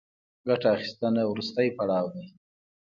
[0.47, 2.25] ګټه اخیستنه وروستی پړاو دی